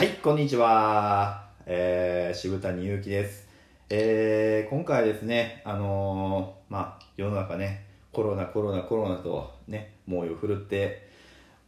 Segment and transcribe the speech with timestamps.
[0.00, 1.44] はい、こんにちは。
[1.66, 3.46] えー、渋谷祐希です。
[3.90, 11.06] えー、今回はですね、あのーまあ、世の中ね、コロナ、コロナ、コロナとね、猛威を振るって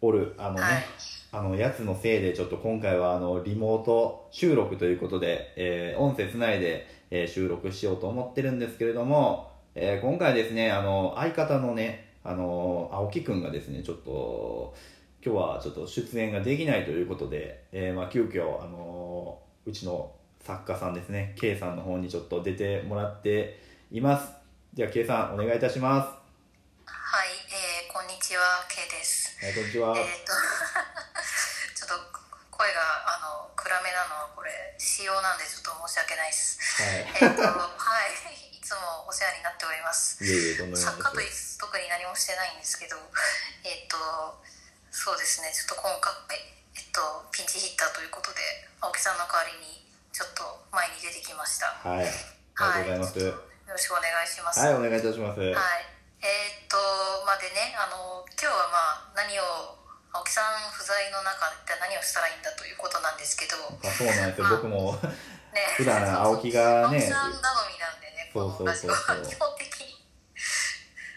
[0.01, 0.83] おる、あのね、はい
[1.31, 14.75] あの、やつのせいで、ちょっと今回は、あの、リモート収録ということで、えー、音声つないで、えー収録しようと思ってるんですけれども、えー今回ですね、あの、相方のね、あの、青木くんがですね、ちょっと、
[15.25, 24.35] 今日はちょっと出演ができないということで、えーまあ、急遽、あのうちの作家さんですね、K さんの方にちょっと出てもらっています。
[24.75, 26.11] では、K さん、お願いいたします。
[26.91, 29.39] はい、えー、こんにちは、K です。
[29.39, 29.95] はい、こんにちは。
[29.97, 30.35] えっ、と、
[31.79, 32.19] ちょっと
[32.51, 36.59] 声があの暗めなのはこれ仕様なんでちょっと申し訳ないです。
[36.83, 37.31] はい。
[37.31, 40.19] えっ、と、はい、いつもお世話になっております。
[40.19, 41.25] 作家とい。
[41.61, 42.97] 特に何もしてないんですけど、
[43.63, 44.43] えっ、と、
[44.93, 46.37] そうですね、ちょっと今回、
[46.77, 47.01] えっと、
[47.33, 48.45] ピンチヒッターということで、
[48.77, 51.73] 青木さんの代わりにちょっと前に出てきました。
[51.81, 52.05] はい。
[52.05, 53.73] ありがとうございます。
[53.73, 54.61] よろしくお願いします。
[54.61, 55.41] はい、お願いいたします。
[55.41, 56.77] はい、えーっと
[57.25, 59.81] まあでねあの今日はまあ何を
[60.13, 64.93] 青木さん不在の中で何をしたらいいんだということなんですけどあそうなんですよ、 僕も。
[65.57, 70.05] ね 普段青木がね青木さん頼みなんでねそうそうそうそう基本的に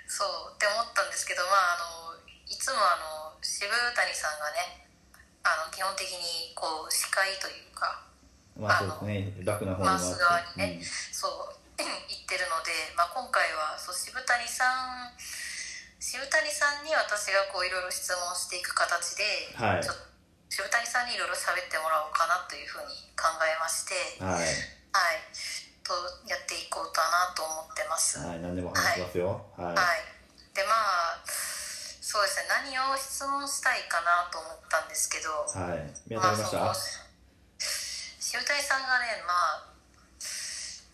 [0.08, 2.16] そうって思ったんですけどまああの
[2.48, 4.86] いつもあの渋谷さんがね
[5.44, 8.06] あの基本的にこう司会というか
[8.56, 15.12] まあそうですね、楽な方に回す側にねうんそう 言ってるので、まあ、今回はそう渋谷さん
[16.00, 19.24] 渋谷さんに私がこういろいろ質問していく形で、
[19.60, 19.84] はい
[20.56, 24.48] 渋谷さんにいろいろ喋ってもらおうかなというふうに考えまして、はい。
[24.96, 25.20] はい、
[25.84, 25.92] と
[26.32, 28.24] やっていこうかなと思ってます。
[28.24, 29.44] はい、何でも話しますよ。
[29.60, 29.76] はい。
[29.76, 30.15] はい、
[32.16, 35.84] そうですね何を質問したいかなと思ったんですけど、はい。
[36.08, 36.64] 見当たりました？
[36.64, 37.04] まあその
[37.60, 39.76] 渋谷さんがねまあ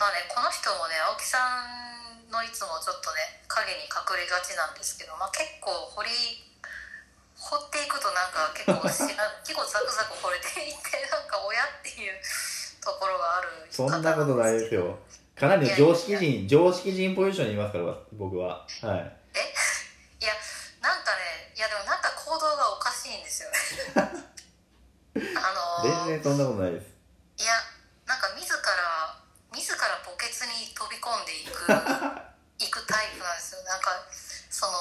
[0.01, 1.37] まあねこの人もね青木さ
[2.25, 6.09] んのいつもちょっとね影に隠れがちなんですけど、まあ、結構掘り
[7.37, 12.17] 掘っていくとなんか結構しな 結構ザクザク掘れていってなんか親っていう
[12.81, 14.97] ところがあるそんなことないですよ。
[15.37, 18.65] かなりの常識人、常識人ポジションにいますから、僕は。
[18.81, 19.20] はい
[21.61, 23.57] やでもなんか行動がおかしいんですよね
[25.37, 26.89] あのー全然そんなことないです。
[27.37, 27.53] いや
[28.05, 29.21] なんか自ら
[29.53, 31.67] 自ら墓穴に飛び込んでいく
[32.63, 33.91] いくタイプなんですよなんか
[34.49, 34.73] その、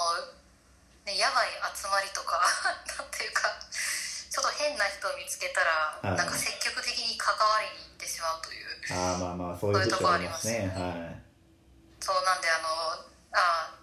[1.05, 2.41] ね、やばい集まりとか
[2.99, 3.49] なんていうか
[4.31, 10.69] ちょっと変な人を見つけたら、はいなんか積極的に関わりに行ってしまうというああ、まあまあ、そういうことありますね。
[10.69, 11.23] はい。
[12.01, 12.69] そうなんであの
[13.33, 13.80] あ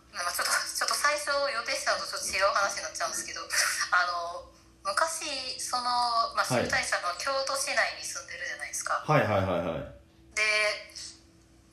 [1.68, 4.48] 最初予定したのとちょっと違う話になっちゃうんですけどあの
[4.88, 5.84] 昔その、
[6.32, 6.64] まあ、はい。
[6.64, 9.84] 渋谷さんの京都市内に住んでるじゃないですか、はいはいはいはい。
[10.32, 10.48] で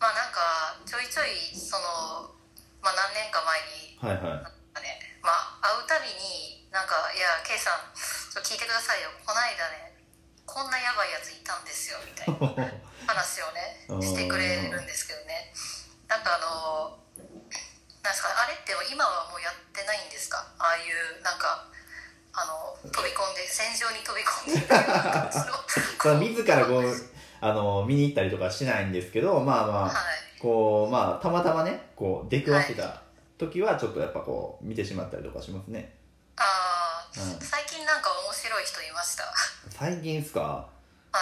[0.02, 2.34] まあなんかちょいちょいその、
[2.82, 4.42] まあ、何年か前にはいはい。
[4.42, 5.30] なんかね、ま
[5.62, 9.14] あ、会うたびになんか「いや K さんちょ聞いてくださいよ。
[9.22, 9.94] この間ね
[10.42, 12.66] こんなやばいやついたんですよ」みたいな
[13.06, 14.02] 話をね うん。
[14.02, 15.54] してくれるんですけどね。
[16.10, 17.03] なんかあの
[18.04, 18.52] なんですかあれ？
[18.52, 20.44] って今はもうやってないんですか？
[20.60, 21.64] ああいうなんか
[22.36, 24.60] あの飛び込んで戦場に飛び込んで。
[25.32, 26.84] その 自らこう、
[27.40, 29.94] あの、見に行ったりとかしないんですけど、まあまあ、はい。
[30.40, 33.00] こう、まあ、たまたまね、こう、出くわせた
[33.38, 35.96] 時は、ちょっとやっぱこう、見てしまったりとかしますね。
[36.36, 37.40] ああうん。
[37.40, 39.22] 最近なんか面白い人いました？
[39.24, 39.32] は
[39.70, 40.68] 最近っすか？
[41.12, 41.16] い。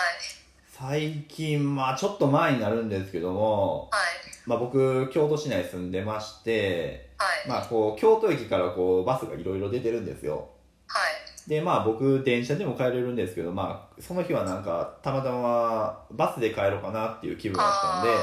[0.76, 7.48] 最近、まあ、ちょっと前になるんですけども、はいまあ僕、京都市内住んでまして、はい。
[7.48, 10.48] まあこう、京都駅からこう、バスがいろいろ出てるんですよ。
[10.86, 11.48] はい。
[11.48, 18.14] で、まあ僕、電車でも帰れるんですけど、まあ、その日はなんか、たまたまバスで帰ろうかなっていう気分だったんで、は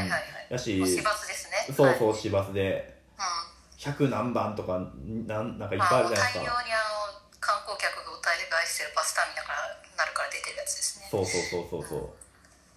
[0.00, 1.74] いはいはい、やし、市バスですね。
[1.74, 3.92] そうはい、そう、市バスで、うん。
[3.92, 4.78] 100何番とか、
[5.26, 6.40] なんなんかいっぱいあるじゃないですか。
[6.40, 6.76] 大量にあ
[7.12, 11.08] の観光客が歌い返してるバスターミナルからなるから出てるやつですね。
[11.10, 12.25] そうそうそうそうそう。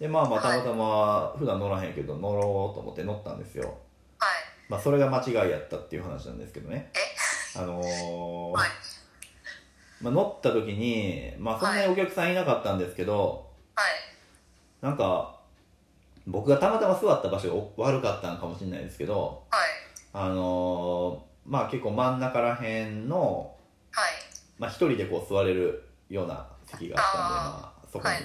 [0.00, 3.64] で、まあまあ、たまたま、普段乗らへんけど、乗ろうと思って乗ったんですよ。
[4.18, 4.30] はい。
[4.68, 6.90] まあ、それが間違いやったっていう話なんですけどね。
[6.94, 7.58] え？
[7.58, 8.68] あのー はい。
[10.00, 13.90] まあ、乗った時に、まあ、そんなにお客さんいなかったんですけど、はい。
[14.80, 15.38] なんか、
[16.26, 19.68] 僕がたまたま座った場所が悪かったのかもしれないですけど、はい。
[20.14, 23.54] あのーまあ結構真ん中らへんの、
[23.90, 24.10] はい。
[24.58, 28.14] まあ一人でこう座れるような席があったんで、まあそこに。
[28.14, 28.22] はい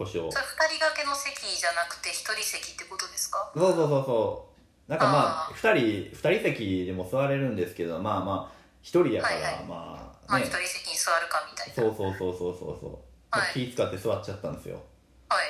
[0.00, 3.52] 腰を、それ二人掛けの席じゃなくて一人席ってことですか？
[3.54, 4.46] そうそうそうそ
[4.88, 4.90] う。
[4.90, 9.64] なんかまああ、二人、二人席でも座れるんですけど、まあまあ、一人やから、はいはい。
[9.64, 11.74] まあ、まあ一ね人席に座るかみたいな。
[11.74, 12.98] そうそうそうそうそうそう。
[13.30, 13.52] はい。
[13.68, 14.82] 気使って座っちゃったんですよ。
[15.28, 15.44] はい。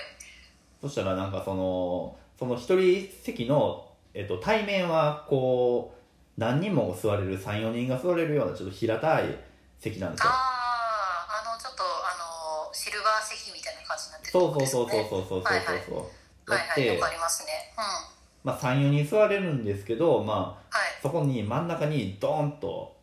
[0.83, 9.25] そしたらなんかそのその一人席の、えっと、対面はこう何人も座れる34人が座れるようなちょっと平たい
[9.79, 10.33] 席なんですあよ。
[10.35, 10.50] あ
[12.81, 15.85] シルバー席みたいな感じになってるそうそうそうそううそうそうそうはいはい。
[15.85, 16.87] そうはいはい。
[16.87, 17.53] やってわかりますね。
[17.77, 18.49] うん。
[18.49, 20.89] まあ、34人座れるんですけど、まあ、はい。
[21.03, 22.97] そこに真ん中にドーンと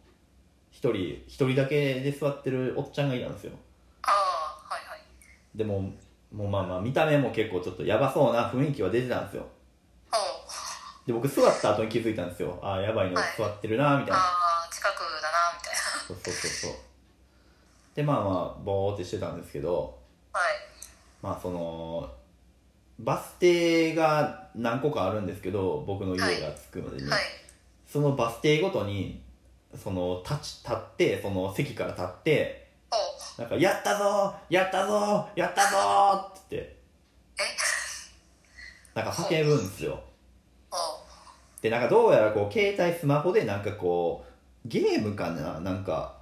[0.72, 3.54] 一人一人だけで座ってるおっちゃんがいたんですよ。
[4.02, 5.00] ああはいはい。
[5.56, 5.82] でも
[6.34, 9.46] もうまあまあ見た目も結構ちょっとヤバそうな雰囲気は出てたんですよ。
[11.06, 12.60] で僕座った後に気づいたんですよ。
[12.62, 13.26] ああやばいのはい。
[13.38, 15.76] 座ってるなみたいな、ああ近くだなみたい
[16.08, 16.87] そうそうそうそう
[17.98, 19.98] でまあまあボーってしてたんですけど
[20.32, 20.50] なはい。
[21.24, 22.08] まあその
[23.00, 27.22] バス停が何個かあるんですけど僕の家が着くまでに、はい。
[27.88, 29.24] そのバス停ごとに
[29.76, 32.68] その立ち立ってその席から立って
[33.36, 36.78] なんか「やったぞーやったぞーやったぞー!」って言って。
[37.40, 37.44] え？
[38.94, 40.00] なんか叫ぶんですよ。
[40.70, 40.78] ほ
[41.64, 44.24] でなんかどうやらこう携帯スマホでなんかこ
[44.64, 45.60] うゲームかな？
[45.62, 46.17] なんか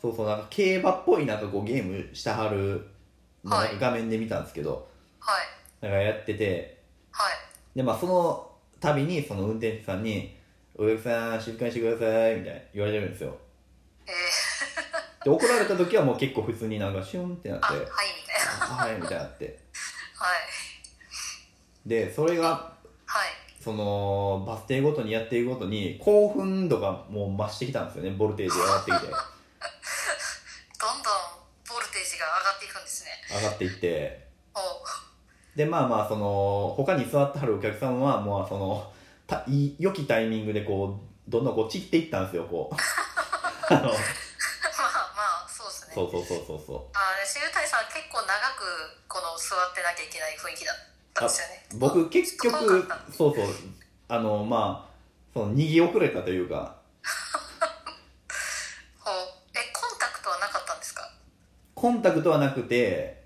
[0.00, 2.86] そうそうなんか競馬っぽいなんかこうゲームしてはる
[3.44, 4.88] 画面で見たんですけど、
[5.20, 5.44] あはい。
[5.80, 6.78] なんかやってて
[7.10, 7.32] はい。
[7.76, 8.50] でまあその
[8.80, 10.36] 度にその運転手さんに
[10.76, 13.36] 「お客さん静かにしてください」みたいな言われてるんですよ。
[14.06, 18.68] えー、 で怒られた時はもう結構普通になんかシュンってなってあはいみたい。
[18.68, 19.58] なはいみたいになって。
[20.14, 20.26] は
[21.86, 21.88] い。
[21.88, 22.72] でそれが
[23.06, 23.48] はい。
[23.60, 29.06] そのバス停ごとにやっていくごとに興奮度がもう増してきたんですよねボルテージが上がってきて
[30.80, 31.12] どんどん
[31.68, 34.28] ボルテージが上がっていくんですね上がっていって。
[35.56, 38.92] でまあまあその他に座ってはるお客さんはもうその
[39.26, 42.76] たいい良きタイミングでこうどんどんこう散っていったんですよこう。
[43.74, 43.96] あ のまあま
[45.44, 45.94] あそうですね。
[45.96, 46.80] そうそうそうそうそう。
[46.94, 48.62] あーシュウタイさん結構長く
[49.08, 50.76] この座ってなきゃいけない雰囲気だっ
[51.14, 51.66] たんですよね。
[51.74, 53.46] 僕結局そうそう。
[54.08, 54.94] あのまあ
[55.34, 56.76] その逃げ遅れたというか。
[59.00, 59.14] ほう。
[59.54, 61.10] えコンタクトはなかったんですか？
[61.74, 63.17] コンタクトはなくてはい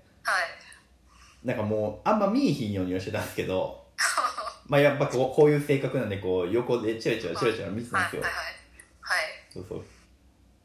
[1.43, 3.83] なんかもうあんま見えひんようにはしてたんですけど
[4.67, 8.21] まあやっぱこうこういう性格なんでこう横でチラチラチラチラ見てたんですよ。
[8.21, 8.31] はい
[9.01, 9.21] はい。
[9.51, 9.85] そうそう。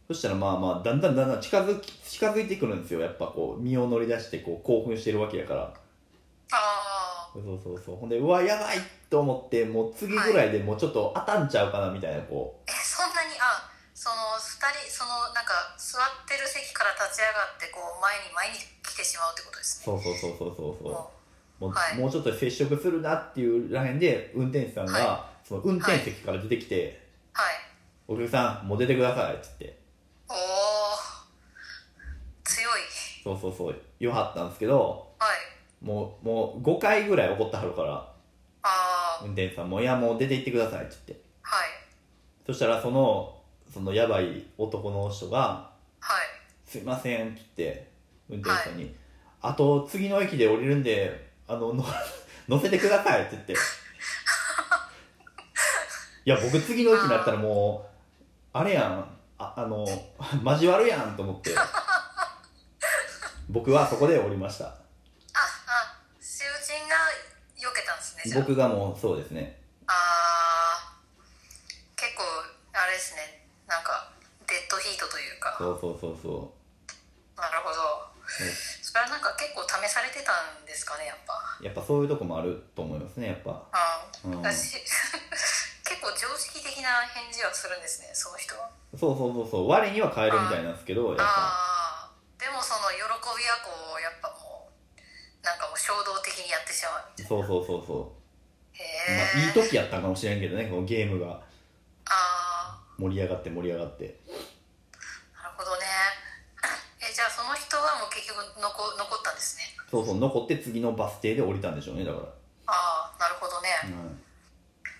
[0.06, 3.00] そしたらまあまあだんだんだんだん近づき近づいてくるんですよ。
[3.00, 5.74] やっぱこう身を乗り出してこう興奮してるわけやから。
[6.52, 7.96] あそうそうそう。
[7.96, 8.78] ほんでうわやばい
[9.10, 19.96] と思ってもう次ぐらいでもうちょっと当たんちゃうかなみたいなこーえそんなにあその2人そのなんか座ってる席から立ち上がってこう前に前に来てしまうってことですね。
[19.96, 20.92] うそうそうそうそうそう。
[20.92, 21.10] そ
[21.60, 21.96] うももう,、はい。
[21.96, 27.00] もうちょっと接触するなっていうらへんで運転手さんが、はその運転席から出てきて
[27.34, 27.54] うはい
[28.08, 29.78] 「お客さんもう出てください」っつって。
[30.28, 30.36] おお
[32.44, 32.72] 強い。
[33.22, 33.82] そうそうそう。
[34.00, 35.84] 言わはったんですけどはい。
[35.84, 38.10] もうもう5回ぐらい怒ってはるからあ
[38.62, 41.20] あ運転手さんも「いやもう出て行ってください」っつって。
[41.42, 41.68] はい。
[42.44, 43.38] そしたらその
[43.72, 45.70] そのやばい男の人が
[46.00, 46.26] はい
[46.66, 47.88] 「すいません」って言って
[48.28, 48.94] 運転手さんに
[49.40, 51.84] 「あと次の駅で降りるんであのの
[52.48, 53.54] 乗せてください」って言って。
[56.24, 57.88] いや僕次の駅になったらも
[58.54, 59.18] うあれやん。
[59.38, 59.86] ああの
[60.44, 61.54] 交わるやんと思って。
[63.48, 64.66] 僕はそこで降りました。
[64.66, 64.74] あ
[65.34, 66.96] あ囚人が
[67.56, 68.40] 避けたんですねじゃあ。
[68.40, 69.62] 僕がもうそうですね。
[69.86, 72.24] あー結構
[72.74, 73.46] あれですね。
[73.66, 74.10] なんか
[74.46, 75.54] デッドヒートというか。
[75.56, 76.58] そうそうそうそう
[77.40, 78.10] なるほど
[78.82, 81.06] それはなんか結構試されてたんですかね
[81.62, 83.62] やっぱそういうとこもあると思いますねやっぱ。
[83.72, 84.42] あー、うん。
[84.42, 84.74] 私
[85.84, 88.70] 結構常識的な返事はするんですねその人は。
[88.98, 89.68] そうそうそうそう。
[89.68, 91.24] 我には帰るみたいなんですけどやっぱ。
[91.24, 98.76] ああでもその喜びはこうやっぱもうなんかもう衝動的にやってしまうみたいそうそうそうそう。
[98.76, 101.40] へえ、まあ、いい時やったかもしれんけどねこのゲームが。
[102.10, 104.18] あ盛り上がって盛り上がって
[105.36, 105.84] あなるほどね
[107.00, 109.64] えじゃあその人はもう結局残残ったんですね。
[109.90, 112.18] そうそう残って次のバス停で降りたんでしょうねだか
[112.66, 114.20] ああなるほどね、ら、うん、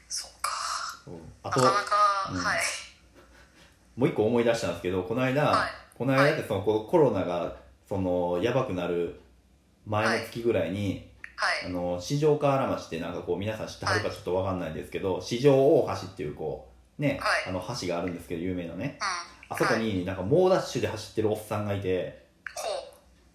[0.09, 0.51] そっか。
[1.43, 2.39] あとなかなか、うん。
[2.39, 2.59] はい。
[3.97, 5.71] もう一個思い出したんですけどこの間、はい。
[5.95, 7.57] この間ってそのこうコロナが
[7.89, 9.21] そのやばくなる
[9.87, 11.67] 前の月ぐらいに、はい。
[11.67, 16.69] あの四条河原町ってなんかこう皆さん知ってはるかちょっとわかんないですけど、四条大橋っていうこ
[16.99, 17.51] うね、はい。
[17.51, 18.99] あの橋があるんですけど有名なね。
[19.01, 19.55] うん。
[19.55, 22.28] あそこはい、になんか猛ダッシュで走ってるおっさんがいて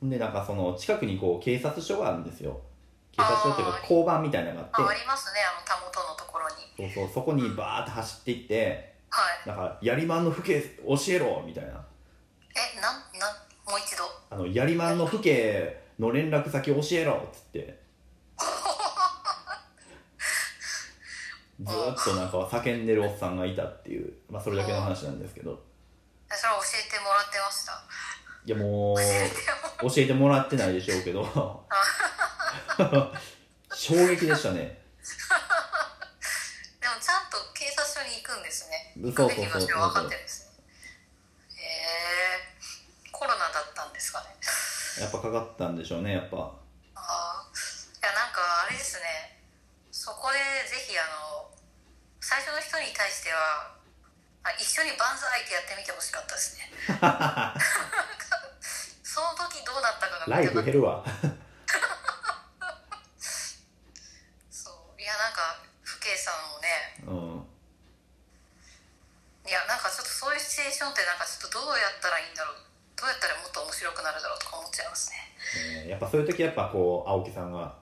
[0.10, 2.60] でなんかその近くにこう警察署があるんですよ。
[3.12, 5.40] 警察署っていうか交番みたいなのがあうああってりますね。
[5.42, 6.56] あのたもとのところに。
[6.94, 9.48] そうそうそこにバーって走っていってはい。
[9.48, 11.86] なんかやりまんの父兄教えろみたいな。
[12.56, 13.34] えなんなん
[13.70, 14.04] もう一度。
[14.30, 15.32] ああのやりまんの父兄
[16.00, 17.82] の連絡先教えろっつって。
[21.62, 25.62] ずーっとなんか叫んでるおっさんがいたっていう、まあ、それだけの話なんですけど。
[26.30, 27.82] えそれは教えてもらってました。
[28.46, 28.98] いやもう
[29.90, 31.66] 教えてもらってないでしょうけど。
[33.74, 34.60] 衝撃でしたね。
[36.80, 38.94] でもちゃんと警察署に行くんですね。
[38.98, 40.48] 行くべき場所分かってるんです。
[40.48, 40.64] ね
[41.58, 42.48] へえ
[43.12, 44.28] コロナだったんですかね。
[45.02, 46.38] やっぱかかったんでしょうねやっぱ。
[46.38, 46.50] あ
[46.96, 49.40] あいやなんかあれですね。
[49.92, 50.38] そこで
[50.68, 51.48] ぜひあの
[52.20, 53.76] 最初の人に対しては
[54.44, 56.68] あ一緒に万歳ってやってみてほしかったですね
[59.04, 61.06] その時どうなったかがライフ減るわ。
[64.50, 65.02] そう。
[65.02, 66.98] いやなんか父兄さんもね。
[67.06, 67.46] うん。
[69.48, 72.56] いやなんかちょっとそういうシチュエーションってなんかちょっとどうやったらいいんだろう。
[72.98, 75.18] どうやったらもっと面白くなるだろうとか思っちゃいますね。
[75.86, 77.76] えーやっぱそういう時やっぱこう青木さんが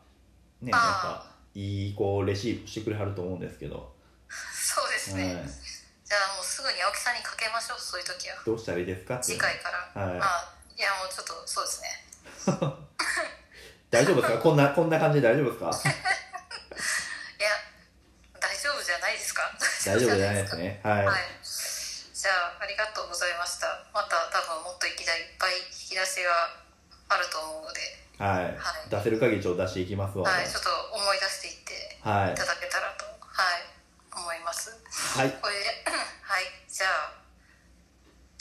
[0.60, 3.96] ねやっあぱいいこうレシーブしてくれはると思うんですけど、
[4.28, 5.48] そうですね、はい、
[6.04, 8.36] じゃあもうすぐに青木さんにかけましょうそういう時は。
[8.46, 9.24] どうしたらいいですかって。
[9.24, 10.20] 次回から、はい。
[10.20, 11.88] あいやもうちょっとそうですね
[13.92, 14.40] 大丈夫ですか？
[14.40, 15.90] こんなこんな感じで大丈夫ですか？
[15.90, 17.50] いや
[18.40, 19.42] 大丈夫じゃないですか？
[19.86, 20.80] 大丈夫じゃないですね。
[20.84, 21.16] はい、はい。
[21.44, 23.68] じゃあありがとうございました。
[23.94, 26.50] また多分もっといきないっぱい引き出しが
[27.10, 27.80] あると思うので。
[28.20, 28.46] はい。
[28.46, 28.90] はい。
[28.90, 30.30] 出せる限りちょっと出していきますわ。
[30.30, 30.48] はい。
[30.50, 33.64] ちょっと思い出していってはいいただけたらとはい。
[34.14, 34.70] 思います。
[35.18, 35.32] はい。
[35.42, 35.66] これで
[36.24, 36.44] はい。
[36.70, 37.12] じゃあ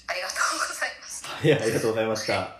[0.08, 1.28] ありがとうございました。
[1.28, 2.59] はいありがとうございました